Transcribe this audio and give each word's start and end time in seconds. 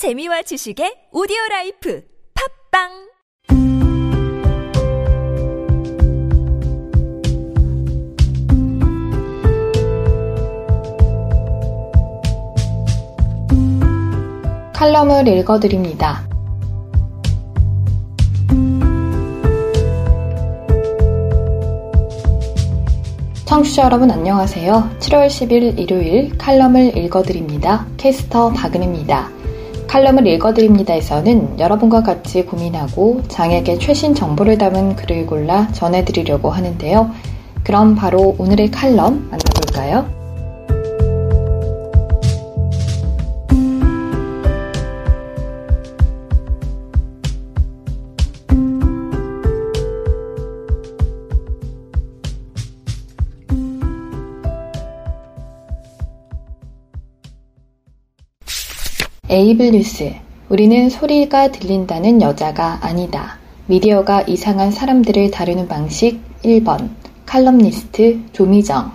재미와 0.00 0.40
지식의 0.40 1.12
오디오 1.12 1.36
life 1.50 2.02
팟빵 2.72 2.88
칼럼을 14.72 15.28
읽어드립니다. 15.28 16.26
청취자 23.44 23.84
여러분 23.84 24.10
안녕하세요. 24.10 24.96
7월 24.98 25.26
10일 25.26 25.78
일요일 25.78 26.38
칼럼을 26.38 26.96
읽어드립니다. 26.96 27.86
캐스터 27.98 28.54
박은입니다. 28.54 29.39
칼럼을 29.90 30.24
읽어드립니다에서는 30.28 31.58
여러분과 31.58 32.04
같이 32.04 32.44
고민하고 32.44 33.22
장에게 33.26 33.76
최신 33.78 34.14
정보를 34.14 34.56
담은 34.56 34.94
글을 34.94 35.26
골라 35.26 35.66
전해드리려고 35.72 36.48
하는데요. 36.48 37.10
그럼 37.64 37.96
바로 37.96 38.36
오늘의 38.38 38.70
칼럼 38.70 39.28
만나볼까요? 39.28 40.19
에이블 59.40 59.70
뉴스. 59.70 60.12
우리는 60.50 60.90
소리가 60.90 61.50
들린다는 61.50 62.20
여자가 62.20 62.80
아니다. 62.82 63.38
미디어가 63.68 64.20
이상한 64.26 64.70
사람들을 64.70 65.30
다루는 65.30 65.66
방식 65.66 66.20
1번. 66.44 66.90
칼럼니스트 67.24 68.20
조미정. 68.34 68.92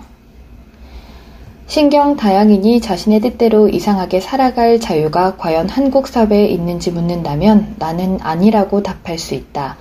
신경 1.66 2.14
다양인이 2.14 2.80
자신의 2.80 3.22
뜻대로 3.22 3.68
이상하게 3.68 4.20
살아갈 4.20 4.78
자유가 4.78 5.36
과연 5.36 5.68
한국 5.68 6.06
사회에 6.06 6.46
있는지 6.46 6.92
묻는다면 6.92 7.74
나는 7.80 8.18
아니라고 8.22 8.84
답할 8.84 9.18
수 9.18 9.34
있다. 9.34 9.76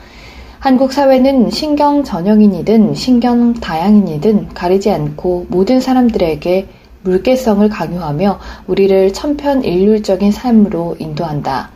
한국 0.58 0.94
사회는 0.94 1.52
신경 1.52 2.04
전형인이든 2.04 2.96
신경 2.96 3.54
다양인이든 3.54 4.56
가리지 4.56 4.90
않고 4.90 5.46
모든 5.50 5.80
사람들에게 5.80 6.66
물개성을 7.06 7.70
강요하며 7.70 8.40
우리를 8.68 9.14
천편일률적인 9.14 10.32
삶으로 10.32 10.96
인도한다. 11.00 11.70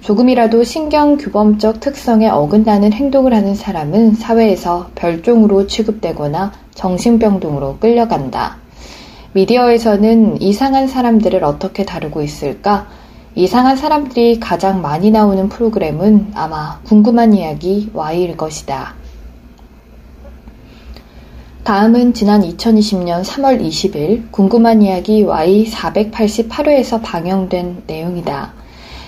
조금이라도 0.00 0.62
신경규범적 0.62 1.80
특성에 1.80 2.28
어긋나는 2.28 2.92
행동을 2.92 3.34
하는 3.34 3.54
사람은 3.54 4.14
사회에서 4.14 4.90
별종으로 4.94 5.66
취급되거나 5.66 6.52
정신병동으로 6.74 7.78
끌려간다. 7.78 8.56
미디어에서는 9.32 10.40
이상한 10.40 10.86
사람들을 10.86 11.42
어떻게 11.44 11.84
다루고 11.84 12.22
있을까? 12.22 12.86
이상한 13.34 13.76
사람들이 13.76 14.40
가장 14.40 14.80
많이 14.80 15.10
나오는 15.10 15.48
프로그램은 15.48 16.32
아마 16.34 16.80
궁금한 16.84 17.34
이야기 17.34 17.90
Y일 17.92 18.36
것이다. 18.36 18.97
다음은 21.68 22.14
지난 22.14 22.40
2020년 22.40 23.22
3월 23.22 23.60
20일 23.60 24.32
궁금한 24.32 24.80
이야기 24.80 25.22
Y488회에서 25.22 27.02
방영된 27.02 27.82
내용이다. 27.86 28.54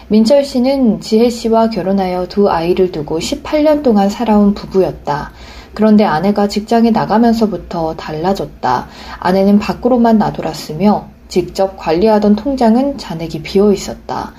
민철 0.09 0.45
씨는 0.45 1.01
지혜 1.01 1.31
씨와 1.31 1.71
결혼하여 1.71 2.27
두 2.27 2.51
아이를 2.51 2.93
두고 2.93 3.19
18년 3.19 3.83
동안 3.83 4.11
살아온 4.11 4.53
부부였다. 4.53 5.33
그런데 5.73 6.05
아내가 6.05 6.49
직장에 6.49 6.91
나가면서부터 6.91 7.97
달라졌다. 7.97 8.89
아내는 9.21 9.59
밖으로만 9.59 10.19
나돌았으며 10.19 11.09
직접 11.29 11.79
관리하던 11.79 12.37
통장은 12.37 12.99
잔액이 12.99 13.41
비어 13.41 13.73
있었다. 13.73 14.35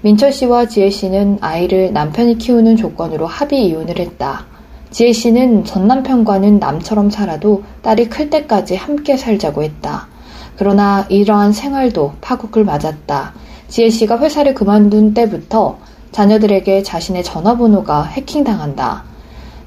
민철 0.00 0.32
씨와 0.32 0.66
지혜 0.66 0.90
씨는 0.90 1.38
아이를 1.40 1.92
남편이 1.92 2.38
키우는 2.38 2.74
조건으로 2.74 3.28
합의 3.28 3.64
이혼을 3.68 4.00
했다. 4.00 4.49
지혜 4.90 5.12
씨는 5.12 5.64
전 5.64 5.86
남편과는 5.86 6.58
남처럼 6.58 7.10
살아도 7.10 7.62
딸이 7.82 8.08
클 8.08 8.28
때까지 8.28 8.74
함께 8.74 9.16
살자고 9.16 9.62
했다. 9.62 10.08
그러나 10.56 11.06
이러한 11.08 11.52
생활도 11.52 12.14
파국을 12.20 12.64
맞았다. 12.64 13.32
지혜 13.68 13.88
씨가 13.88 14.18
회사를 14.18 14.52
그만둔 14.54 15.14
때부터 15.14 15.78
자녀들에게 16.10 16.82
자신의 16.82 17.22
전화번호가 17.22 18.02
해킹당한다. 18.02 19.04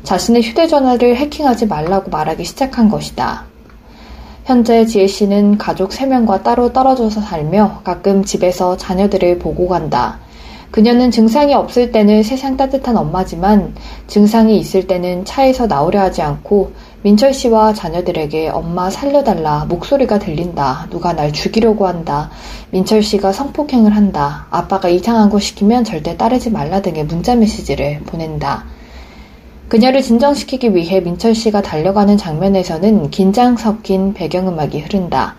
자신의 0.03 0.41
휴대전화를 0.43 1.15
해킹하지 1.15 1.67
말라고 1.67 2.11
말하기 2.11 2.43
시작한 2.43 2.89
것이다. 2.89 3.45
현재 4.43 4.85
지혜 4.85 5.07
씨는 5.07 5.57
가족 5.57 5.91
3명과 5.91 6.43
따로 6.43 6.73
떨어져서 6.73 7.21
살며 7.21 7.79
가끔 7.85 8.25
집에서 8.25 8.75
자녀들을 8.75 9.39
보고 9.39 9.69
간다. 9.69 10.19
그녀는 10.73 11.11
증상이 11.11 11.53
없을 11.53 11.91
때는 11.91 12.23
세상 12.23 12.57
따뜻한 12.57 12.97
엄마지만 12.97 13.75
증상이 14.07 14.57
있을 14.57 14.87
때는 14.87 15.23
차에서 15.23 15.67
나오려 15.67 16.01
하지 16.01 16.23
않고 16.23 16.71
민철 17.03 17.31
씨와 17.31 17.73
자녀들에게 17.73 18.49
엄마 18.49 18.89
살려달라 18.89 19.65
목소리가 19.65 20.17
들린다 20.17 20.87
누가 20.89 21.13
날 21.13 21.31
죽이려고 21.31 21.85
한다 21.85 22.31
민철 22.71 23.03
씨가 23.03 23.33
성폭행을 23.33 23.95
한다 23.95 24.47
아빠가 24.49 24.89
이상한 24.89 25.29
거 25.29 25.37
시키면 25.37 25.83
절대 25.83 26.17
따르지 26.17 26.49
말라 26.49 26.81
등의 26.81 27.05
문자 27.05 27.35
메시지를 27.35 27.99
보낸다. 28.07 28.65
그녀를 29.67 30.01
진정시키기 30.01 30.73
위해 30.73 31.01
민철 31.01 31.35
씨가 31.35 31.61
달려가는 31.61 32.17
장면에서는 32.17 33.11
긴장 33.11 33.57
섞인 33.57 34.15
배경음악이 34.15 34.79
흐른다. 34.79 35.35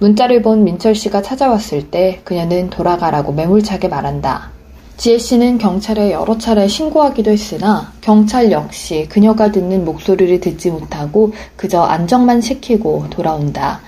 문자를 0.00 0.42
본 0.42 0.64
민철 0.64 0.96
씨가 0.96 1.22
찾아왔을 1.22 1.92
때 1.92 2.22
그녀는 2.24 2.70
돌아가라고 2.70 3.32
매몰차게 3.32 3.86
말한다. 3.86 4.52
지혜 4.96 5.18
씨는 5.18 5.58
경찰에 5.58 6.12
여러 6.12 6.38
차례 6.38 6.68
신고하기도 6.68 7.30
했으나 7.30 7.92
경찰 8.00 8.52
역시 8.52 9.06
그녀가 9.08 9.50
듣는 9.50 9.84
목소리를 9.84 10.38
듣지 10.40 10.70
못하고 10.70 11.32
그저 11.56 11.82
안정만 11.82 12.40
시키고 12.40 13.06
돌아온다. 13.10 13.80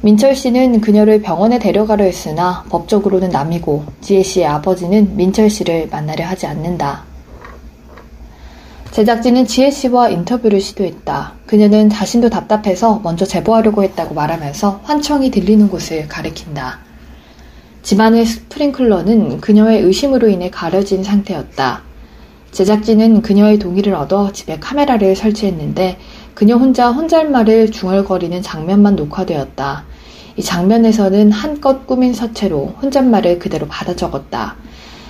민철 0.00 0.36
씨는 0.36 0.80
그녀를 0.80 1.22
병원에 1.22 1.58
데려가려 1.58 2.04
했으나 2.04 2.64
법적으로는 2.68 3.30
남이고 3.30 3.84
지혜 4.00 4.22
씨의 4.22 4.46
아버지는 4.46 5.16
민철 5.16 5.50
씨를 5.50 5.88
만나려 5.90 6.26
하지 6.26 6.46
않는다. 6.46 7.04
제작진은 8.92 9.46
지혜 9.46 9.72
씨와 9.72 10.10
인터뷰를 10.10 10.60
시도했다. 10.60 11.32
그녀는 11.46 11.90
자신도 11.90 12.30
답답해서 12.30 13.00
먼저 13.02 13.24
제보하려고 13.24 13.82
했다고 13.82 14.14
말하면서 14.14 14.82
환청이 14.84 15.32
들리는 15.32 15.68
곳을 15.68 16.06
가리킨다. 16.06 16.78
집안의 17.84 18.24
스프링클러는 18.24 19.42
그녀의 19.42 19.82
의심으로 19.82 20.30
인해 20.30 20.48
가려진 20.48 21.04
상태였다. 21.04 21.82
제작진은 22.50 23.20
그녀의 23.20 23.58
동의를 23.58 23.94
얻어 23.94 24.32
집에 24.32 24.58
카메라를 24.58 25.14
설치했는데 25.14 25.98
그녀 26.32 26.56
혼자 26.56 26.90
혼잣말을 26.90 27.72
중얼거리는 27.72 28.40
장면만 28.40 28.96
녹화되었다. 28.96 29.84
이 30.36 30.42
장면에서는 30.42 31.30
한껏 31.30 31.86
꾸민 31.86 32.14
서체로 32.14 32.74
혼잣말을 32.80 33.38
그대로 33.38 33.66
받아 33.68 33.94
적었다. 33.94 34.56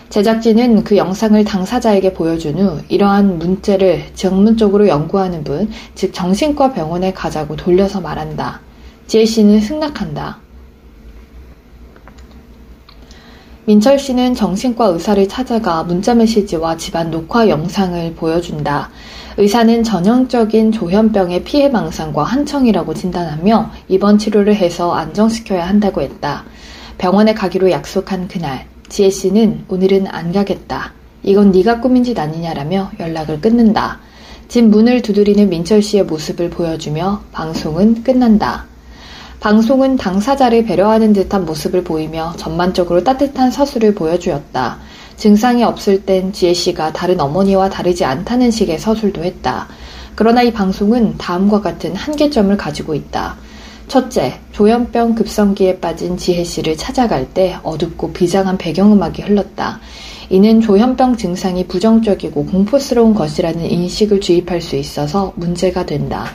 제작진은 0.08 0.82
그 0.82 0.96
영상을 0.96 1.42
당사자에게 1.44 2.12
보여준 2.12 2.58
후 2.58 2.80
이러한 2.88 3.38
문제를 3.38 4.02
전문적으로 4.16 4.88
연구하는 4.88 5.44
분, 5.44 5.70
즉 5.94 6.12
정신과 6.12 6.72
병원에 6.72 7.12
가자고 7.12 7.54
돌려서 7.54 8.00
말한다. 8.00 8.60
지혜 9.06 9.24
씨는 9.24 9.60
승낙한다. 9.60 10.43
민철 13.66 13.98
씨는 13.98 14.34
정신과 14.34 14.88
의사를 14.88 15.26
찾아가 15.26 15.84
문자메시지와 15.84 16.76
집안 16.76 17.10
녹화 17.10 17.48
영상을 17.48 18.14
보여준다. 18.14 18.90
의사는 19.38 19.82
전형적인 19.82 20.70
조현병의 20.70 21.44
피해 21.44 21.70
망상과 21.70 22.24
한청이라고 22.24 22.92
진단하며 22.92 23.70
입원 23.88 24.18
치료를 24.18 24.54
해서 24.54 24.92
안정시켜야 24.92 25.66
한다고 25.66 26.02
했다. 26.02 26.44
병원에 26.98 27.32
가기로 27.32 27.70
약속한 27.70 28.28
그날, 28.28 28.66
지혜 28.90 29.08
씨는 29.08 29.64
오늘은 29.68 30.08
안 30.08 30.32
가겠다. 30.32 30.92
이건 31.22 31.50
네가 31.50 31.80
꾸민 31.80 32.04
짓 32.04 32.18
아니냐라며 32.18 32.90
연락을 33.00 33.40
끊는다. 33.40 33.98
집 34.46 34.66
문을 34.66 35.00
두드리는 35.00 35.48
민철 35.48 35.80
씨의 35.80 36.04
모습을 36.04 36.50
보여주며 36.50 37.22
방송은 37.32 38.02
끝난다. 38.02 38.66
방송은 39.44 39.98
당사자를 39.98 40.64
배려하는 40.64 41.12
듯한 41.12 41.44
모습을 41.44 41.84
보이며 41.84 42.32
전반적으로 42.38 43.04
따뜻한 43.04 43.50
서술을 43.50 43.94
보여주었다. 43.94 44.78
증상이 45.18 45.62
없을 45.62 46.06
땐 46.06 46.32
지혜 46.32 46.54
씨가 46.54 46.94
다른 46.94 47.20
어머니와 47.20 47.68
다르지 47.68 48.06
않다는 48.06 48.50
식의 48.50 48.78
서술도 48.78 49.22
했다. 49.22 49.68
그러나 50.14 50.40
이 50.40 50.50
방송은 50.50 51.18
다음과 51.18 51.60
같은 51.60 51.94
한계점을 51.94 52.56
가지고 52.56 52.94
있다. 52.94 53.36
첫째, 53.86 54.40
조현병 54.52 55.14
급성기에 55.14 55.78
빠진 55.78 56.16
지혜 56.16 56.42
씨를 56.42 56.78
찾아갈 56.78 57.28
때 57.34 57.58
어둡고 57.64 58.14
비장한 58.14 58.56
배경음악이 58.56 59.20
흘렀다. 59.20 59.78
이는 60.30 60.62
조현병 60.62 61.18
증상이 61.18 61.66
부정적이고 61.66 62.46
공포스러운 62.46 63.12
것이라는 63.12 63.62
인식을 63.70 64.22
주입할 64.22 64.62
수 64.62 64.76
있어서 64.76 65.34
문제가 65.36 65.84
된다. 65.84 66.30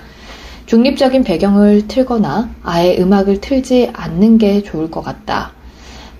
중립적인 0.69 1.23
배경을 1.23 1.87
틀거나 1.87 2.47
아예 2.61 2.95
음악을 2.99 3.41
틀지 3.41 3.89
않는 3.91 4.37
게 4.37 4.61
좋을 4.61 4.91
것 4.91 5.01
같다. 5.01 5.51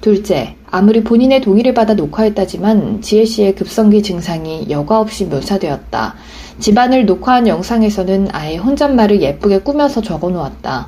둘째, 0.01 0.55
아무리 0.71 1.03
본인의 1.03 1.41
동의를 1.41 1.75
받아 1.75 1.93
녹화했다지만 1.93 3.03
지혜 3.03 3.25
씨의 3.25 3.53
급성기 3.53 4.01
증상이 4.01 4.65
여과 4.71 5.01
없이 5.01 5.25
묘사되었다. 5.25 6.15
집안을 6.57 7.05
녹화한 7.05 7.47
영상에서는 7.47 8.29
아예 8.31 8.57
혼잣말을 8.57 9.21
예쁘게 9.21 9.59
꾸며서 9.59 10.01
적어 10.01 10.31
놓았다. 10.31 10.87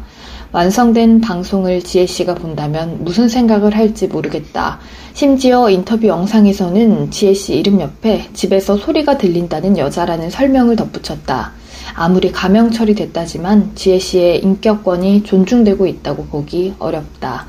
완성된 0.53 1.21
방송을 1.21 1.83
지혜 1.83 2.07
씨가 2.07 2.33
본다면 2.33 3.03
무슨 3.03 3.29
생각을 3.29 3.77
할지 3.77 4.07
모르겠다. 4.07 4.79
심지어 5.13 5.69
인터뷰 5.69 6.07
영상에서는 6.07 7.11
지혜 7.11 7.35
씨 7.35 7.53
이름 7.53 7.79
옆에 7.79 8.27
집에서 8.33 8.75
소리가 8.75 9.19
들린다는 9.19 9.77
여자라는 9.77 10.31
설명을 10.31 10.77
덧붙였다. 10.77 11.60
아무리 11.93 12.31
가명 12.31 12.71
처리됐다지만 12.71 13.71
지혜 13.75 13.99
씨의 13.99 14.39
인격권이 14.39 15.23
존중되고 15.23 15.87
있다고 15.87 16.25
보기 16.25 16.73
어렵다. 16.79 17.47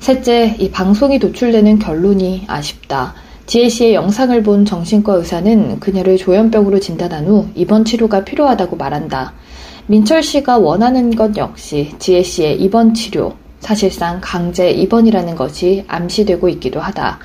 셋째, 0.00 0.56
이 0.58 0.70
방송이 0.70 1.18
도출되는 1.18 1.78
결론이 1.78 2.44
아쉽다. 2.46 3.14
지혜 3.46 3.68
씨의 3.68 3.94
영상을 3.94 4.42
본 4.42 4.64
정신과 4.64 5.14
의사는 5.14 5.80
그녀를 5.80 6.16
조현병으로 6.16 6.80
진단한 6.80 7.26
후 7.26 7.46
입원 7.54 7.84
치료가 7.84 8.24
필요하다고 8.24 8.76
말한다. 8.76 9.34
민철 9.86 10.22
씨가 10.22 10.58
원하는 10.58 11.14
것 11.14 11.36
역시 11.36 11.92
지혜 11.98 12.22
씨의 12.22 12.60
입원 12.60 12.94
치료, 12.94 13.34
사실상 13.60 14.18
강제 14.22 14.70
입원이라는 14.70 15.36
것이 15.36 15.84
암시되고 15.88 16.48
있기도 16.50 16.80
하다. 16.80 17.18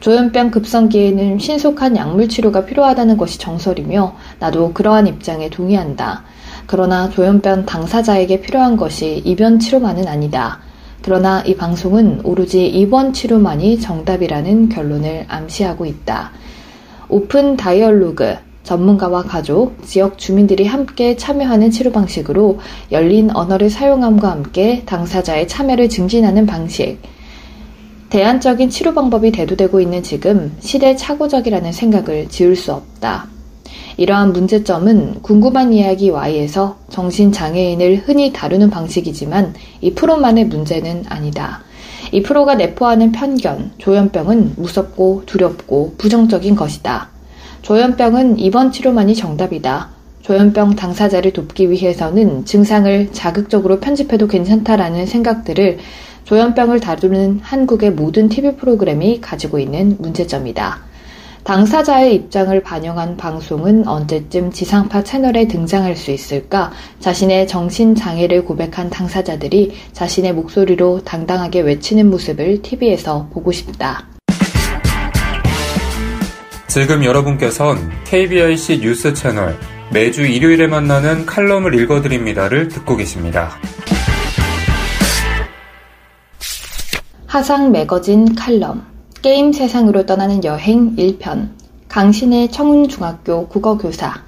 조현병 0.00 0.50
급성기에는 0.50 1.38
신속한 1.38 1.96
약물 1.96 2.28
치료가 2.28 2.64
필요하다는 2.64 3.16
것이 3.16 3.38
정설이며 3.38 4.14
나도 4.38 4.72
그러한 4.72 5.06
입장에 5.06 5.48
동의한다. 5.50 6.24
그러나 6.66 7.08
조현병 7.10 7.66
당사자에게 7.66 8.40
필요한 8.40 8.76
것이 8.76 9.22
입원 9.24 9.58
치료만은 9.58 10.08
아니다. 10.08 10.60
그러나 11.02 11.42
이 11.42 11.54
방송은 11.54 12.22
오로지 12.24 12.66
입원 12.66 13.12
치료만이 13.12 13.80
정답이라는 13.80 14.68
결론을 14.68 15.26
암시하고 15.28 15.86
있다. 15.86 16.32
오픈 17.08 17.56
다이얼로그, 17.56 18.34
전문가와 18.64 19.22
가족, 19.22 19.80
지역 19.84 20.18
주민들이 20.18 20.66
함께 20.66 21.16
참여하는 21.16 21.70
치료 21.70 21.92
방식으로 21.92 22.58
열린 22.90 23.30
언어를 23.30 23.70
사용함과 23.70 24.28
함께 24.28 24.82
당사자의 24.84 25.46
참여를 25.46 25.88
증진하는 25.88 26.46
방식. 26.46 26.98
대안적인 28.10 28.70
치료 28.70 28.94
방법이 28.94 29.32
대두되고 29.32 29.80
있는 29.80 30.02
지금 30.02 30.54
시대착오적이라는 30.60 31.72
생각을 31.72 32.28
지울 32.28 32.54
수 32.54 32.72
없다. 32.72 33.26
이러한 33.96 34.32
문제점은 34.32 35.22
궁금한 35.22 35.72
이야기 35.72 36.10
Y에서 36.10 36.76
정신장애인을 36.90 38.04
흔히 38.06 38.32
다루는 38.32 38.70
방식이지만 38.70 39.54
이 39.80 39.94
프로만의 39.94 40.46
문제는 40.46 41.04
아니다. 41.08 41.62
이 42.12 42.22
프로가 42.22 42.54
내포하는 42.54 43.10
편견, 43.10 43.72
조현병은 43.78 44.54
무섭고 44.56 45.24
두렵고 45.26 45.94
부정적인 45.98 46.54
것이다. 46.54 47.08
조현병은 47.62 48.38
입원 48.38 48.70
치료만이 48.70 49.16
정답이다. 49.16 49.88
조현병 50.22 50.76
당사자를 50.76 51.32
돕기 51.32 51.70
위해서는 51.70 52.44
증상을 52.44 53.08
자극적으로 53.12 53.80
편집해도 53.80 54.28
괜찮다라는 54.28 55.06
생각들을 55.06 55.78
조현병을 56.26 56.80
다루는 56.80 57.38
한국의 57.40 57.92
모든 57.92 58.28
TV 58.28 58.56
프로그램이 58.56 59.20
가지고 59.20 59.60
있는 59.60 59.96
문제점이다. 60.00 60.80
당사자의 61.44 62.16
입장을 62.16 62.60
반영한 62.64 63.16
방송은 63.16 63.86
언제쯤 63.86 64.50
지상파 64.50 65.04
채널에 65.04 65.46
등장할 65.46 65.94
수 65.94 66.10
있을까? 66.10 66.72
자신의 66.98 67.46
정신장애를 67.46 68.44
고백한 68.44 68.90
당사자들이 68.90 69.72
자신의 69.92 70.34
목소리로 70.34 71.02
당당하게 71.04 71.60
외치는 71.60 72.10
모습을 72.10 72.60
TV에서 72.60 73.28
보고 73.32 73.52
싶다. 73.52 74.08
지금 76.66 77.04
여러분께선 77.04 77.78
KBIC 78.04 78.80
뉴스 78.80 79.14
채널 79.14 79.56
매주 79.92 80.26
일요일에 80.26 80.66
만나는 80.66 81.24
칼럼을 81.24 81.80
읽어드립니다를 81.80 82.66
듣고 82.66 82.96
계십니다. 82.96 83.52
하상 87.36 87.70
매거진 87.70 88.34
칼럼 88.34 88.86
게임 89.20 89.52
세상으로 89.52 90.06
떠나는 90.06 90.42
여행 90.42 90.96
1편 90.96 91.50
강신의 91.86 92.50
청운중학교 92.50 93.48
국어교사 93.48 94.22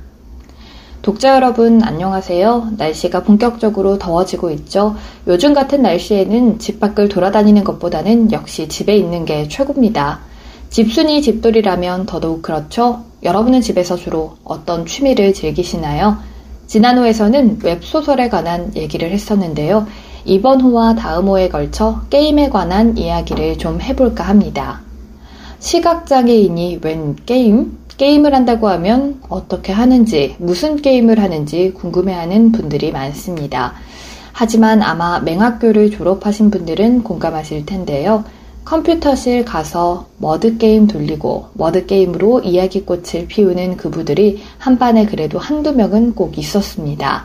독자 1.01 1.35
여러분 1.35 1.83
안녕하세요. 1.83 2.73
날씨가 2.77 3.23
본격적으로 3.23 3.97
더워지고 3.97 4.51
있죠. 4.51 4.95
요즘 5.27 5.55
같은 5.55 5.81
날씨에는 5.81 6.59
집 6.59 6.81
밖을 6.81 7.09
돌아다니는 7.09 7.65
것보다는 7.65 8.31
역시 8.33 8.69
집에 8.69 8.95
있는 8.95 9.25
게 9.25 9.49
최고입니다. 9.49 10.21
집순이 10.69 11.23
집돌이라면 11.23 12.05
더더욱 12.05 12.43
그렇죠? 12.43 13.05
여러분은 13.23 13.63
집에서 13.63 13.97
주로 13.97 14.37
어떤 14.45 14.85
취미를 14.85 15.33
즐기시나요? 15.33 16.19
지난 16.67 16.99
호에서는 16.99 17.61
웹소설에 17.65 18.29
관한 18.29 18.77
얘기를 18.77 19.11
했었는데요. 19.11 19.87
이번 20.25 20.61
호와 20.61 20.95
다음 20.95 21.29
호에 21.29 21.49
걸쳐 21.49 22.03
게임에 22.11 22.49
관한 22.51 22.97
이야기를 22.97 23.59
좀 23.59 23.81
해볼까 23.81 24.25
합니다. 24.25 24.81
시각장애인이 25.59 26.81
웬 26.83 27.17
게임? 27.27 27.79
게임을 27.97 28.33
한다고 28.33 28.69
하면 28.69 29.21
어떻게 29.29 29.73
하는지, 29.73 30.37
무슨 30.39 30.77
게임을 30.77 31.21
하는지 31.21 31.73
궁금해하는 31.75 32.53
분들이 32.53 32.93
많습니다. 32.93 33.75
하지만 34.33 34.83
아마 34.83 35.19
맹학교를 35.19 35.91
졸업하신 35.91 36.53
분들은 36.53 37.03
공감하실 37.03 37.67
텐데요. 37.67 38.23
컴퓨터실 38.65 39.45
가서 39.45 40.07
머드게임 40.19 40.87
돌리고 40.87 41.49
머드게임으로 41.55 42.43
이야기꽃을 42.43 43.27
피우는 43.27 43.79
그부들이 43.79 44.43
한 44.59 44.79
반에 44.79 45.07
그래도 45.07 45.39
한두 45.39 45.73
명은 45.73 46.15
꼭 46.15 46.39
있었습니다. 46.39 47.25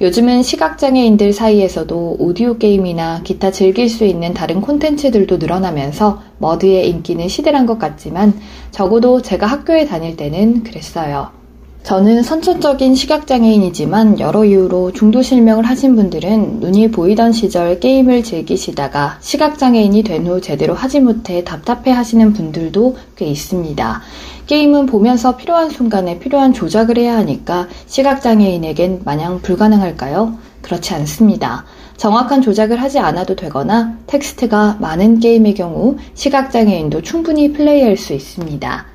요즘은 0.00 0.42
시각장애인들 0.42 1.34
사이에서도 1.34 2.16
오디오 2.18 2.56
게임이나 2.56 3.20
기타 3.22 3.50
즐길 3.50 3.90
수 3.90 4.06
있는 4.06 4.32
다른 4.32 4.62
콘텐츠들도 4.62 5.36
늘어나면서 5.36 6.22
머드의 6.38 6.88
인기는 6.88 7.28
시들한 7.28 7.66
것 7.66 7.78
같지만 7.78 8.32
적어도 8.70 9.20
제가 9.20 9.46
학교에 9.46 9.84
다닐 9.84 10.16
때는 10.16 10.62
그랬어요. 10.62 11.28
저는 11.82 12.22
선천적인 12.22 12.94
시각장애인이지만 12.94 14.20
여러 14.20 14.44
이유로 14.44 14.92
중도 14.92 15.22
실명을 15.22 15.64
하신 15.64 15.96
분들은 15.96 16.60
눈이 16.60 16.90
보이던 16.90 17.32
시절 17.32 17.80
게임을 17.80 18.22
즐기시다가 18.22 19.18
시각장애인이 19.20 20.02
된 20.02 20.26
후 20.26 20.40
제대로 20.40 20.74
하지 20.74 21.00
못해 21.00 21.42
답답해 21.42 21.90
하시는 21.90 22.32
분들도 22.34 22.96
꽤 23.16 23.26
있습니다. 23.26 24.02
게임은 24.50 24.86
보면서 24.86 25.36
필요한 25.36 25.70
순간에 25.70 26.18
필요한 26.18 26.52
조작을 26.52 26.98
해야 26.98 27.16
하니까 27.18 27.68
시각장애인에겐 27.86 29.02
마냥 29.04 29.40
불가능할까요? 29.40 30.36
그렇지 30.60 30.92
않습니다. 30.92 31.64
정확한 31.96 32.42
조작을 32.42 32.82
하지 32.82 32.98
않아도 32.98 33.36
되거나 33.36 33.96
텍스트가 34.08 34.78
많은 34.80 35.20
게임의 35.20 35.54
경우 35.54 35.98
시각장애인도 36.14 37.02
충분히 37.02 37.52
플레이할 37.52 37.96
수 37.96 38.12
있습니다. 38.12 38.86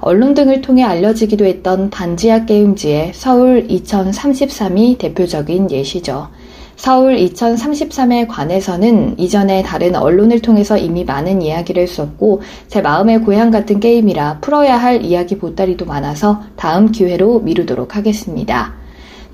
언론 0.00 0.34
등을 0.34 0.60
통해 0.60 0.82
알려지기도 0.82 1.44
했던 1.44 1.88
반지하 1.90 2.44
게임지의 2.44 3.12
서울 3.14 3.68
2033이 3.68 4.98
대표적인 4.98 5.70
예시죠. 5.70 6.30
서울 6.80 7.14
2033에 7.16 8.26
관해서는 8.26 9.18
이전에 9.18 9.62
다른 9.62 9.94
언론을 9.94 10.40
통해서 10.40 10.78
이미 10.78 11.04
많은 11.04 11.42
이야기를 11.42 11.82
했었고 11.82 12.40
제 12.68 12.80
마음의 12.80 13.20
고향 13.20 13.50
같은 13.50 13.80
게임이라 13.80 14.38
풀어야 14.40 14.78
할 14.78 15.04
이야기 15.04 15.36
보따리도 15.36 15.84
많아서 15.84 16.40
다음 16.56 16.90
기회로 16.90 17.40
미루도록 17.40 17.96
하겠습니다. 17.96 18.72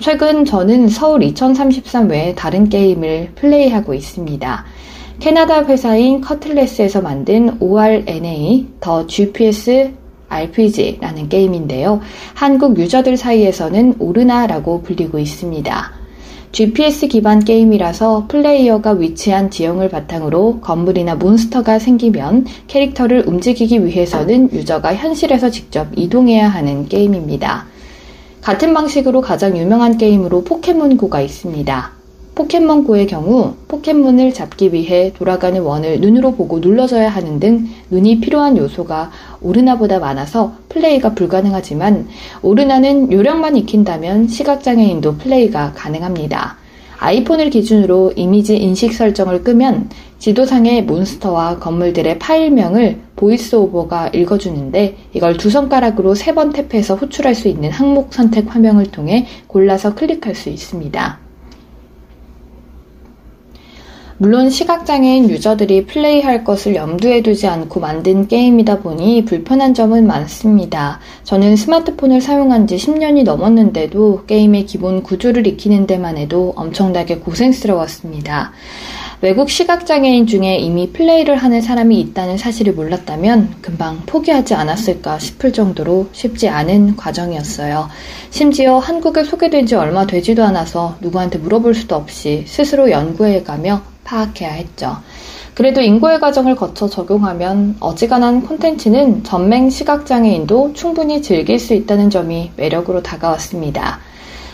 최근 0.00 0.44
저는 0.44 0.88
서울 0.88 1.22
2033 1.22 2.10
외에 2.10 2.34
다른 2.34 2.68
게임을 2.68 3.34
플레이하고 3.36 3.94
있습니다. 3.94 4.64
캐나다 5.20 5.64
회사인 5.66 6.22
Cutlass에서 6.22 7.00
만든 7.00 7.56
ORNA 7.60 8.66
the 8.80 9.06
GPS 9.06 9.92
RPG라는 10.28 11.28
게임인데요. 11.28 12.00
한국 12.34 12.76
유저들 12.76 13.16
사이에서는 13.16 13.94
오르나라고 14.00 14.82
불리고 14.82 15.20
있습니다. 15.20 16.05
GPS 16.52 17.08
기반 17.08 17.44
게임이라서 17.44 18.26
플레이어가 18.28 18.92
위치한 18.92 19.50
지형을 19.50 19.88
바탕으로 19.88 20.60
건물이나 20.60 21.16
몬스터가 21.16 21.78
생기면 21.78 22.46
캐릭터를 22.66 23.24
움직이기 23.26 23.84
위해서는 23.84 24.50
유저가 24.52 24.94
현실에서 24.94 25.50
직접 25.50 25.88
이동해야 25.96 26.48
하는 26.48 26.88
게임입니다. 26.88 27.66
같은 28.40 28.72
방식으로 28.72 29.20
가장 29.20 29.56
유명한 29.58 29.98
게임으로 29.98 30.44
포켓몬고가 30.44 31.20
있습니다. 31.20 31.95
포켓몬고의 32.36 33.06
경우 33.06 33.54
포켓몬을 33.66 34.34
잡기 34.34 34.74
위해 34.74 35.10
돌아가는 35.16 35.58
원을 35.60 36.00
눈으로 36.00 36.32
보고 36.34 36.58
눌러줘야 36.58 37.08
하는 37.08 37.40
등 37.40 37.66
눈이 37.90 38.20
필요한 38.20 38.58
요소가 38.58 39.10
오르나보다 39.40 39.98
많아서 39.98 40.52
플레이가 40.68 41.14
불가능하지만 41.14 42.08
오르나는 42.42 43.10
요령만 43.10 43.56
익힌다면 43.56 44.28
시각장애인도 44.28 45.16
플레이가 45.16 45.72
가능합니다. 45.74 46.58
아이폰을 46.98 47.48
기준으로 47.50 48.12
이미지 48.16 48.56
인식 48.58 48.92
설정을 48.92 49.42
끄면 49.42 49.88
지도상의 50.18 50.84
몬스터와 50.84 51.58
건물들의 51.58 52.18
파일명을 52.18 53.00
VoiceOver가 53.16 54.08
읽어주는데 54.08 54.96
이걸 55.14 55.38
두 55.38 55.48
손가락으로 55.48 56.14
세 56.14 56.34
번 56.34 56.52
tap해서 56.52 57.00
호출할 57.00 57.34
수 57.34 57.48
있는 57.48 57.70
항목 57.70 58.12
선택 58.12 58.54
화면을 58.54 58.86
통해 58.86 59.26
골라서 59.46 59.94
클릭할 59.94 60.34
수 60.34 60.50
있습니다. 60.50 61.25
물론 64.18 64.48
시각장애인 64.48 65.28
유저들이 65.28 65.84
플레이할 65.84 66.42
것을 66.42 66.74
염두에 66.74 67.20
두지 67.20 67.48
않고 67.48 67.80
만든 67.80 68.26
게임이다 68.26 68.78
보니 68.78 69.26
불편한 69.26 69.74
점은 69.74 70.06
많습니다. 70.06 71.00
저는 71.24 71.56
스마트폰을 71.56 72.22
사용한 72.22 72.66
지 72.66 72.76
10년이 72.76 73.24
넘었는데도 73.24 74.24
게임의 74.26 74.64
기본 74.64 75.02
구조를 75.02 75.46
익히는 75.46 75.86
데만 75.86 76.16
해도 76.16 76.54
엄청나게 76.56 77.18
고생스러웠습니다. 77.18 78.52
외국 79.20 79.50
시각장애인 79.50 80.26
중에 80.26 80.56
이미 80.56 80.92
플레이를 80.92 81.36
하는 81.36 81.60
사람이 81.60 82.00
있다는 82.00 82.38
사실을 82.38 82.72
몰랐다면 82.72 83.56
금방 83.60 84.00
포기하지 84.06 84.54
않았을까 84.54 85.18
싶을 85.18 85.52
정도로 85.52 86.08
쉽지 86.12 86.48
않은 86.48 86.96
과정이었어요. 86.96 87.90
심지어 88.30 88.78
한국에 88.78 89.24
소개된 89.24 89.66
지 89.66 89.74
얼마 89.74 90.06
되지도 90.06 90.42
않아서 90.42 90.96
누구한테 91.02 91.38
물어볼 91.38 91.74
수도 91.74 91.96
없이 91.96 92.44
스스로 92.46 92.90
연구해가며 92.90 93.95
파악해야 94.06 94.50
했죠. 94.52 94.96
그래도 95.54 95.80
인고의 95.80 96.20
과정을 96.20 96.54
거쳐 96.54 96.88
적용하면 96.88 97.76
어지간한 97.80 98.42
콘텐츠는 98.42 99.24
전맹 99.24 99.70
시각장애인도 99.70 100.72
충분히 100.74 101.22
즐길 101.22 101.58
수 101.58 101.74
있다는 101.74 102.10
점이 102.10 102.52
매력으로 102.56 103.02
다가왔습니다. 103.02 104.00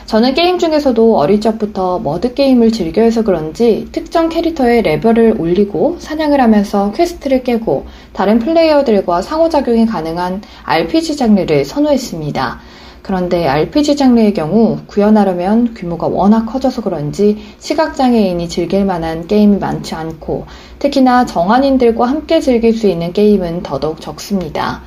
저는 0.07 0.35
게임 0.35 0.59
중에서도 0.59 1.17
어릴 1.17 1.41
적부터 1.41 1.99
머드게임을 2.01 2.71
즐겨 2.71 3.03
해서 3.03 3.23
그런지 3.23 3.89
특정 3.93 4.29
캐릭터의 4.29 4.83
레벨을 4.83 5.37
올리고 5.39 5.97
사냥을 5.99 6.41
하면서 6.41 6.93
quest를 6.93 7.43
깨고 7.43 7.87
다른 8.13 8.39
플레이어들과 8.39 9.23
상호작용이 9.23 9.87
가능한 9.87 10.43
RPG 10.65 11.17
장르를 11.17 11.65
선호했습니다. 11.65 12.61
그런데 13.03 13.49
RPG 13.49 13.97
장르의 13.97 14.33
경우 14.33 14.79
구현하려면 14.87 15.75
규모가 15.75 16.07
워낙 16.07 16.47
커져서 16.47 16.83
그런지 16.83 17.37
시각장애인이 17.59 18.49
즐길 18.49 18.85
만한 18.85 19.27
게임이 19.27 19.59
많지 19.59 19.95
않고 19.97 20.47
특히나 20.79 21.27
정안인들과 21.27 22.07
함께 22.07 22.41
즐길 22.41 22.73
수 22.73 22.87
있는 22.87 23.13
게임은 23.13 23.65
더더욱 23.65 24.01
적습니다. 24.01 24.83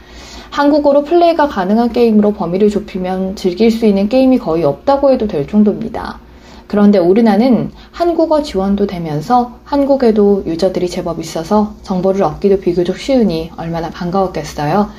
한국어로 0.50 1.04
플레이가 1.04 1.50
가능한 1.50 1.92
게임으로 1.92 2.32
범위를 2.32 2.70
좁히면 2.70 3.36
즐길 3.36 3.70
수 3.70 3.86
있는 3.86 4.08
게임이 4.08 4.38
거의 4.38 4.64
없다고 4.64 5.12
해도 5.12 5.28
될 5.28 5.46
정도입니다. 5.46 6.20
그런데 6.68 6.98
오르나는 6.98 7.72
한국어 7.92 8.42
지원도 8.42 8.88
되면서 8.88 9.60
한국에도 9.66 10.44
user들이 10.46 10.90
제법 10.90 11.20
있어서 11.20 11.74
정보를 11.84 12.24
얻기도 12.24 12.60
비교적 12.60 12.98
쉬우니 12.98 13.52
얼마나 13.58 13.90
반가웠겠어요. 13.90 14.90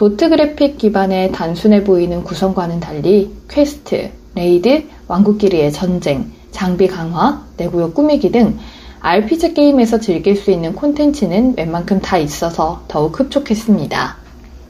도트 0.00 0.30
그래픽 0.30 0.78
기반의 0.78 1.30
단순해 1.30 1.84
보이는 1.84 2.24
구성과는 2.24 2.80
달리 2.80 3.30
quest, 3.50 4.08
raid, 4.34 4.84
왕국끼리의 5.08 5.72
전쟁, 5.72 6.24
장비 6.50 6.88
강화, 6.88 7.44
내구역 7.58 7.92
꾸미기 7.92 8.32
등 8.32 8.58
RPG 9.00 9.52
게임에서 9.52 10.00
즐길 10.00 10.36
수 10.36 10.50
있는 10.50 10.74
콘텐츠는 10.74 11.52
웬만큼 11.54 12.00
다 12.00 12.16
있어서 12.16 12.80
더욱 12.88 13.20
흡족했습니다. 13.20 14.16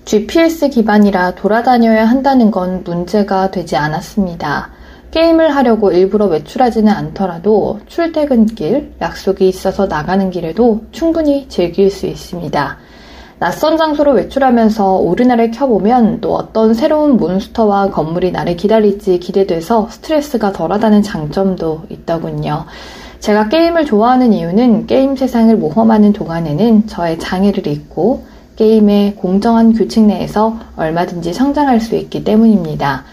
GPS 0.04 0.68
기반이라 0.70 1.36
돌아다녀야 1.36 2.06
한다는 2.06 2.50
건 2.50 2.82
문제가 2.82 3.52
되지 3.52 3.76
않았습니다. 3.76 4.70
게임을 5.12 5.54
하려고 5.54 5.92
일부러 5.92 6.26
외출하지는 6.26 6.92
않더라도 6.92 7.78
출퇴근길, 7.86 8.94
약속이 9.00 9.48
있어서 9.48 9.86
나가는 9.86 10.28
길에도 10.32 10.82
충분히 10.90 11.48
즐길 11.48 11.88
수 11.88 12.08
있습니다. 12.08 12.89
낯선 13.40 13.78
장소로 13.78 14.12
외출하면서 14.12 14.96
오르나를 14.96 15.50
켜보면 15.50 16.20
또 16.20 16.34
어떤 16.34 16.74
새로운 16.74 17.16
몬스터와 17.16 17.88
건물이 17.88 18.32
나를 18.32 18.54
기다릴지 18.54 19.18
기대돼서 19.18 19.88
스트레스가 19.88 20.52
덜하다는 20.52 21.02
장점도 21.02 21.84
있더군요. 21.88 22.66
제가 23.20 23.48
게임을 23.48 23.86
좋아하는 23.86 24.34
이유는 24.34 24.86
게임 24.86 25.16
세상을 25.16 25.56
모험하는 25.56 26.12
동안에는 26.12 26.86
저의 26.86 27.18
장애를 27.18 27.66
잊고 27.66 28.24
게임의 28.56 29.14
공정한 29.14 29.72
규칙 29.72 30.04
내에서 30.04 30.58
얼마든지 30.76 31.32
성장할 31.32 31.80
수 31.80 31.96
있기 31.96 32.24
때문입니다. 32.24 33.04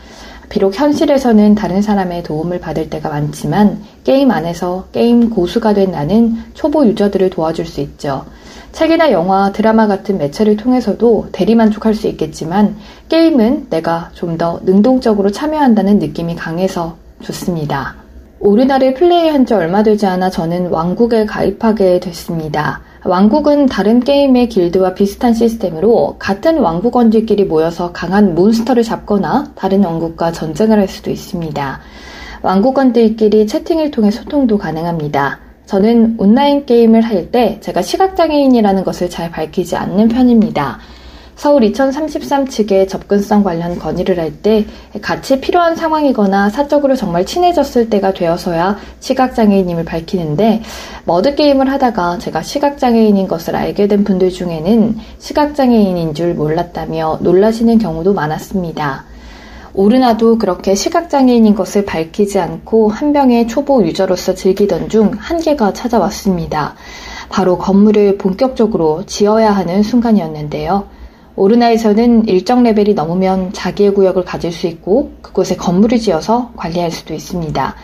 비록 0.49 0.77
현실에서는 0.77 1.55
다른 1.55 1.81
사람의 1.81 2.23
도움을 2.23 2.59
받을 2.59 2.89
때가 2.89 3.07
많지만 3.07 3.81
게임 4.07 4.31
안에서 4.31 4.85
게임 4.93 5.29
고수가 5.29 5.73
된 5.73 5.91
나는 5.91 6.37
초보 6.53 6.85
유저들을 6.85 7.29
도와줄 7.29 7.65
수 7.65 7.81
있죠. 7.81 8.23
책이나 8.71 9.11
영화, 9.11 9.51
드라마 9.51 9.85
같은 9.85 10.17
매체를 10.17 10.55
통해서도 10.55 11.27
대리만족할 11.33 11.93
수 11.93 12.07
있겠지만 12.07 12.77
게임은 13.09 13.67
내가 13.69 14.11
좀 14.13 14.37
더 14.37 14.61
능동적으로 14.63 15.29
참여한다는 15.31 15.99
느낌이 15.99 16.37
강해서 16.37 16.95
좋습니다. 17.21 17.95
오르나를 18.39 18.93
플레이한 18.93 19.45
지 19.45 19.53
얼마 19.53 19.83
되지 19.83 20.05
않아 20.05 20.29
저는 20.29 20.67
왕국에 20.67 21.25
가입하게 21.25 21.99
됐습니다. 21.99 22.79
왕국은 23.03 23.65
다른 23.65 23.99
게임의 23.99 24.47
길드와 24.47 24.93
비슷한 24.93 25.33
시스템으로 25.33 26.15
같은 26.17 26.59
왕국원들끼리 26.59 27.43
모여서 27.43 27.91
강한 27.91 28.35
몬스터를 28.35 28.83
잡거나 28.83 29.51
다른 29.55 29.83
왕국과 29.83 30.31
전쟁을 30.31 30.79
할 30.79 30.87
수도 30.87 31.11
있습니다. 31.11 31.81
왕국원들끼리 32.47 33.45
채팅을 33.45 33.91
통해 33.91 34.09
소통도 34.09 34.57
가능합니다. 34.57 35.39
저는 35.65 36.15
온라인 36.17 36.65
게임을 36.65 37.01
할 37.01 37.29
때 37.29 37.57
제가 37.59 37.81
시각장애인이라는 37.81 38.85
것을 38.85 39.09
잘 39.09 39.29
밝히지 39.29 39.75
않는 39.75 40.07
편입니다. 40.07 40.79
서울 41.35 41.65
2033 41.65 42.47
측에 42.47 42.87
접근성 42.87 43.43
관련 43.43 43.77
건의를 43.77 44.17
할 44.17 44.31
때 44.41 44.65
같이 45.01 45.41
필요한 45.41 45.75
상황이거나 45.75 46.49
사적으로 46.49 46.95
정말 46.95 47.25
친해졌을 47.25 47.89
때가 47.89 48.13
되어서야 48.13 48.77
시각장애인임을 49.01 49.83
밝히는데 49.83 50.61
머드게임을 51.03 51.69
하다가 51.69 52.19
제가 52.19 52.43
시각장애인인 52.43 53.27
것을 53.27 53.57
알게 53.57 53.87
된 53.89 54.05
분들 54.05 54.29
중에는 54.29 54.95
시각장애인인 55.19 56.13
줄 56.13 56.33
몰랐다며 56.33 57.19
놀라시는 57.21 57.77
경우도 57.77 58.13
많았습니다. 58.13 59.16
오르나도 59.77 60.39
그렇게 60.39 60.73
시각장애인인 60.73 61.53
것을 61.53 61.85
밝히지 61.85 62.39
않고 62.39 62.89
한 62.89 63.13
병의 63.13 63.47
초보 63.47 63.85
유저로서 63.85 64.33
즐기던 64.33 64.89
중 64.89 65.11
한계가 65.15 65.73
찾아왔습니다. 65.73 66.73
바로 67.29 67.59
건물을 67.59 68.17
본격적으로 68.17 69.03
지어야 69.05 69.51
하는 69.51 69.83
순간이었는데요. 69.83 70.87
오르나에서는 71.35 72.27
일정 72.27 72.63
레벨이 72.63 72.95
넘으면 72.95 73.53
자기의 73.53 73.93
구역을 73.93 74.25
가질 74.25 74.51
수 74.51 74.65
있고 74.65 75.11
그곳에 75.21 75.55
건물을 75.55 75.99
지어서 75.99 76.53
관리할 76.55 76.89
수도 76.89 77.13
있습니다. 77.13 77.75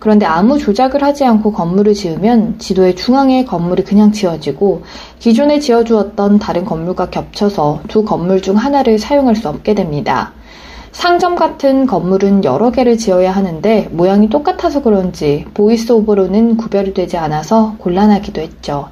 그런데 0.00 0.26
아무 0.26 0.58
조작을 0.58 1.04
하지 1.04 1.24
않고 1.24 1.52
건물을 1.52 1.94
지으면 1.94 2.58
지도의 2.58 2.96
중앙에 2.96 3.44
건물이 3.44 3.84
그냥 3.84 4.10
지어지고 4.10 4.82
기존에 5.20 5.60
지어두었던 5.60 6.40
다른 6.40 6.64
건물과 6.64 7.10
겹쳐서 7.10 7.82
두 7.86 8.04
건물 8.04 8.42
중 8.42 8.56
하나를 8.56 8.98
사용할 8.98 9.36
수 9.36 9.48
없게 9.48 9.74
됩니다. 9.74 10.32
상점 10.98 11.36
같은 11.36 11.86
건물은 11.86 12.42
여러 12.42 12.72
개를 12.72 12.98
지어야 12.98 13.30
하는데 13.30 13.88
모양이 13.92 14.28
똑같아서 14.28 14.82
그런지 14.82 15.44
보이스 15.54 15.92
오버로는 15.92 16.56
구별이 16.56 16.92
되지 16.92 17.16
않아서 17.16 17.76
곤란하기도 17.78 18.40
했죠. 18.40 18.88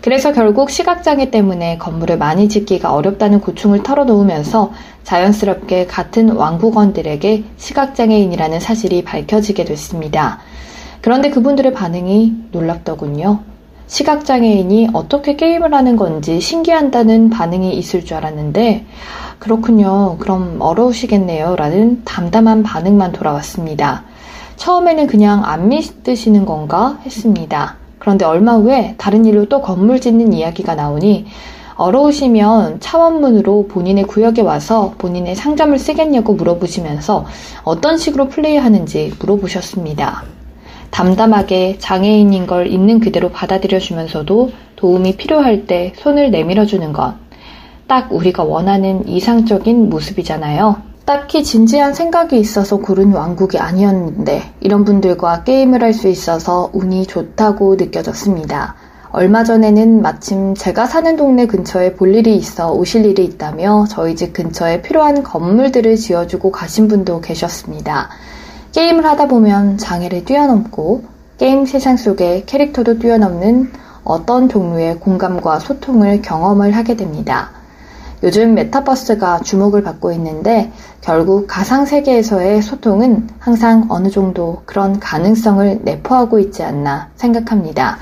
그래서 0.00 0.32
결국 0.32 0.70
시각장애 0.70 1.30
때문에 1.30 1.76
건물을 1.76 2.16
많이 2.16 2.48
짓기가 2.48 2.94
어렵다는 2.94 3.40
고충을 3.42 3.82
털어놓으면서 3.82 4.72
자연스럽게 5.02 5.88
같은 5.88 6.30
왕국원들에게 6.30 7.44
시각장애인이라는 7.58 8.58
사실이 8.58 9.04
밝혀지게 9.04 9.66
됐습니다. 9.66 10.38
그런데 11.02 11.28
그분들의 11.28 11.74
반응이 11.74 12.32
놀랍더군요. 12.52 13.40
시각장애인이 13.88 14.88
어떻게 14.94 15.36
게임을 15.36 15.74
하는 15.74 15.96
건지 15.96 16.40
신기한다는 16.40 17.28
반응이 17.28 17.74
있을 17.74 18.06
줄 18.06 18.16
알았는데, 18.16 18.86
그렇군요. 19.42 20.18
그럼 20.20 20.58
어려우시겠네요. 20.60 21.56
라는 21.56 22.02
담담한 22.04 22.62
반응만 22.62 23.10
돌아왔습니다. 23.10 24.04
처음에는 24.54 25.08
그냥 25.08 25.42
안 25.44 25.68
믿으시는 25.68 26.46
건가 26.46 27.00
했습니다. 27.04 27.74
그런데 27.98 28.24
얼마 28.24 28.54
후에 28.54 28.94
다른 28.98 29.24
일로 29.24 29.46
또 29.46 29.60
건물 29.60 30.00
짓는 30.00 30.32
이야기가 30.32 30.76
나오니 30.76 31.26
어려우시면 31.74 32.78
차원문으로 32.78 33.66
본인의 33.66 34.04
구역에 34.04 34.42
와서 34.42 34.94
본인의 34.98 35.34
상점을 35.34 35.76
쓰겠냐고 35.76 36.34
물어보시면서 36.34 37.26
어떤 37.64 37.98
식으로 37.98 38.28
플레이하는지 38.28 39.14
물어보셨습니다. 39.18 40.22
담담하게 40.92 41.78
장애인인 41.80 42.46
걸 42.46 42.68
있는 42.68 43.00
그대로 43.00 43.30
받아들여주면서도 43.30 44.52
도움이 44.76 45.16
필요할 45.16 45.66
때 45.66 45.94
손을 45.96 46.30
내밀어주는 46.30 46.92
것. 46.92 47.14
딱 47.92 48.10
우리가 48.10 48.42
원하는 48.42 49.06
이상적인 49.06 49.90
모습이잖아요. 49.90 50.76
딱히 51.04 51.44
진지한 51.44 51.92
생각이 51.92 52.40
있어서 52.40 52.78
고른 52.78 53.12
왕국이 53.12 53.58
아니었는데 53.58 54.54
이런 54.60 54.86
분들과 54.86 55.44
게임을 55.44 55.82
할 55.82 55.92
수 55.92 56.08
있어서 56.08 56.70
운이 56.72 57.04
좋다고 57.04 57.74
느껴졌습니다. 57.74 58.76
얼마 59.10 59.44
전에는 59.44 60.00
마침 60.00 60.54
제가 60.54 60.86
사는 60.86 61.16
동네 61.16 61.44
근처에 61.46 61.92
볼 61.92 62.14
일이 62.14 62.34
있어 62.34 62.72
오실 62.72 63.04
일이 63.04 63.26
있다며 63.26 63.84
저희 63.90 64.16
집 64.16 64.32
근처에 64.32 64.80
필요한 64.80 65.22
건물들을 65.22 65.96
지어주고 65.96 66.50
가신 66.50 66.88
분도 66.88 67.20
계셨습니다. 67.20 68.08
게임을 68.72 69.04
하다 69.04 69.28
보면 69.28 69.76
장애를 69.76 70.24
뛰어넘고 70.24 71.04
게임 71.36 71.66
세상 71.66 71.98
속의 71.98 72.46
캐릭터도 72.46 73.00
뛰어넘는 73.00 73.70
어떤 74.02 74.48
종류의 74.48 74.98
공감과 74.98 75.58
소통을 75.58 76.22
경험을 76.22 76.72
하게 76.72 76.96
됩니다. 76.96 77.50
요즘 78.22 78.54
메타버스가 78.54 79.40
주목을 79.40 79.82
받고 79.82 80.12
있는데 80.12 80.70
결국 81.00 81.46
가상세계에서의 81.48 82.62
소통은 82.62 83.28
항상 83.40 83.86
어느 83.88 84.10
정도 84.10 84.62
그런 84.64 85.00
가능성을 85.00 85.80
내포하고 85.82 86.38
있지 86.38 86.62
않나 86.62 87.10
생각합니다. 87.16 87.98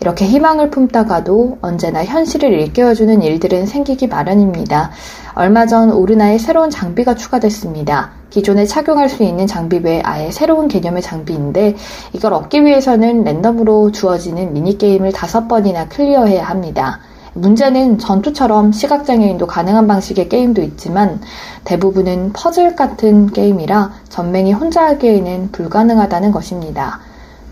이렇게 0.00 0.26
희망을 0.26 0.70
품다가도 0.70 1.58
언제나 1.62 2.04
현실을 2.04 2.52
일깨워주는 2.52 3.22
일들은 3.22 3.66
생기기 3.66 4.06
마련입니다. 4.06 4.90
얼마 5.34 5.66
전 5.66 5.90
오르나에 5.90 6.38
새로운 6.38 6.70
장비가 6.70 7.16
추가됐습니다. 7.16 8.10
기존에 8.30 8.66
착용할 8.66 9.08
수 9.08 9.22
있는 9.22 9.46
장비 9.46 9.78
외에 9.78 10.00
아예 10.02 10.30
새로운 10.30 10.68
개념의 10.68 11.02
장비인데 11.02 11.76
이걸 12.12 12.34
얻기 12.34 12.64
위해서는 12.64 13.24
랜덤으로 13.24 13.90
주어지는 13.92 14.52
미니게임을 14.52 15.12
다섯 15.12 15.48
번이나 15.48 15.88
클리어해야 15.88 16.44
합니다. 16.44 17.00
문제는 17.36 17.98
전투처럼 17.98 18.72
시각장애인도 18.72 19.46
가능한 19.46 19.86
방식의 19.86 20.28
게임도 20.28 20.62
있지만 20.62 21.20
대부분은 21.64 22.32
퍼즐 22.32 22.74
같은 22.74 23.30
게임이라 23.30 23.92
전맹이 24.08 24.52
혼자 24.52 24.86
하기에는 24.86 25.50
불가능하다는 25.52 26.32
것입니다. 26.32 27.00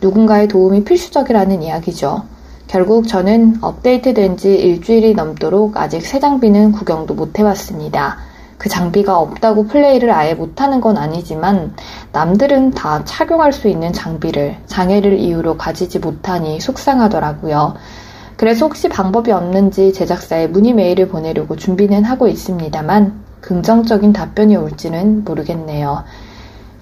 누군가의 0.00 0.48
도움이 0.48 0.84
필수적이라는 0.84 1.62
이야기죠. 1.62 2.22
결국 2.66 3.06
저는 3.06 3.58
업데이트된 3.60 4.38
지 4.38 4.54
일주일이 4.54 5.14
넘도록 5.14 5.76
아직 5.76 6.04
새 6.04 6.18
장비는 6.18 6.72
구경도 6.72 7.14
못 7.14 7.38
해봤습니다. 7.38 8.16
그 8.56 8.70
장비가 8.70 9.18
없다고 9.18 9.66
플레이를 9.66 10.10
아예 10.10 10.32
못하는 10.32 10.80
건 10.80 10.96
아니지만 10.96 11.74
남들은 12.12 12.70
다 12.70 13.04
착용할 13.04 13.52
수 13.52 13.68
있는 13.68 13.92
장비를 13.92 14.56
장애를 14.66 15.18
이유로 15.18 15.58
가지지 15.58 15.98
못하니 15.98 16.60
속상하더라고요. 16.60 17.74
그래서 18.36 18.66
혹시 18.66 18.88
방법이 18.88 19.30
없는지 19.32 19.92
제작사에 19.92 20.48
문의 20.48 20.72
메일을 20.72 21.08
보내려고 21.08 21.56
준비는 21.56 22.04
하고 22.04 22.26
있습니다만 22.28 23.24
긍정적인 23.40 24.12
답변이 24.12 24.56
올지는 24.56 25.24
모르겠네요. 25.24 26.04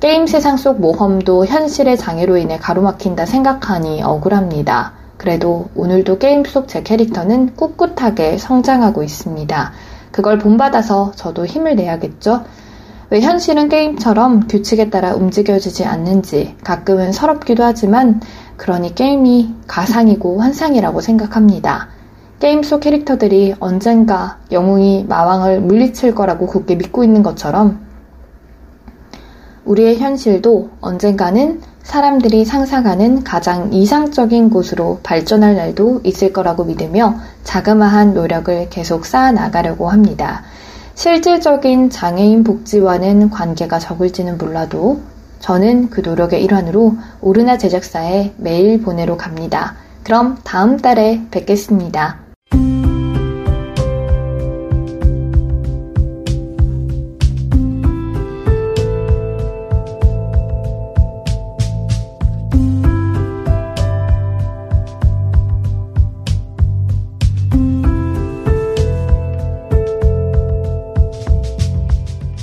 게임 0.01 0.27
세상 0.27 0.57
속 0.57 0.81
모험도 0.81 1.47
현실의 1.47 1.97
장애로 1.97 2.37
인해 2.37 2.59
가로막힌다 2.59 3.27
생각하니 3.27 4.03
억울합니다. 4.03 4.93
그래도 5.17 5.69
오늘도 5.77 6.19
게임 6.19 6.45
속 6.45 6.67
제 6.67 6.83
캐릭터는 6.83 7.55
꿋꿋하게 7.55 8.39
성장하고 8.39 9.03
있습니다. 9.03 9.73
그걸 10.11 10.39
본받아서 10.39 11.13
저도 11.15 11.47
힘을 11.47 11.77
내야겠죠? 11.77 12.45
왜 13.13 13.21
현실은 13.21 13.69
게임처럼 13.69 14.49
규칙에 14.49 14.89
따라 14.89 15.15
움직여지지 15.15 15.85
않는지 15.85 16.57
가끔은 16.65 17.13
서럽기도 17.13 17.63
하지만 17.63 18.23
그러니 18.57 18.95
게임이 18.95 19.55
가상이고 19.67 20.41
환상이라고 20.41 21.03
생각합니다. 21.03 21.89
게임 22.41 22.63
속 22.63 22.81
캐릭터들이 22.81 23.55
언젠가 23.61 24.39
영웅이 24.51 25.05
마왕을 25.11 25.61
물리칠 25.61 26.15
거라고 26.15 26.47
굳게 26.47 26.77
믿고 26.77 27.05
있는 27.05 27.23
것처럼 27.23 27.85
우리의 29.67 29.99
현실도 29.99 30.71
언젠가는 30.81 31.61
사람들이 31.83 32.47
상상하는 32.47 33.25
가장 33.25 33.75
이상적인 33.75 34.49
곳으로 34.49 35.01
발전할 35.03 35.55
날도 35.57 36.01
있을 36.05 36.33
거라고 36.33 36.65
믿으며 36.65 37.17
자그마한 37.45 38.15
노력을 38.15 38.71
계속 38.71 39.05
쌓아 39.05 39.33
나가려고 39.33 39.91
합니다. 39.91 40.45
실질적인 40.95 41.91
장애인 41.91 42.45
복지와는 42.45 43.31
관계가 43.31 43.79
적을지는 43.79 44.39
몰라도 44.39 45.01
저는 45.41 45.91
그 45.91 46.01
노력의 46.01 46.43
일환으로 46.45 46.97
오르나 47.21 47.59
제작사에 47.59 48.33
메일 48.37 48.81
보내러 48.81 49.17
갑니다. 49.17 49.75
그럼 50.05 50.39
다음 50.45 50.77
달에 50.77 51.23
뵙겠습니다. 51.31 52.32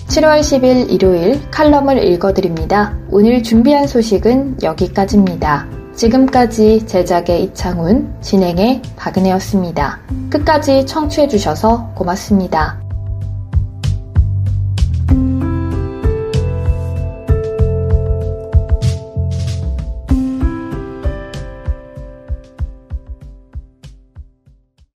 7월 0.09 0.39
10일 0.39 0.91
일요일 0.91 1.39
칼럼을 1.51 2.03
읽어드립니다. 2.03 2.97
오늘 3.11 3.43
준비한 3.43 3.85
소식은 3.85 4.57
여기까지입니다. 4.63 5.67
지금까지 5.93 6.87
제작의 6.87 7.43
이창훈, 7.43 8.15
진행의 8.19 8.81
박은혜였습니다. 8.95 9.99
끝까지 10.31 10.87
청취해주셔서 10.87 11.91
고맙습니다. 11.93 12.78